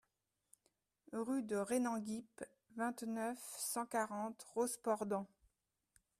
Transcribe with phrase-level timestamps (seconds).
[1.13, 2.43] Rue de Rénanguip,
[2.75, 5.27] vingt-neuf, cent quarante Rosporden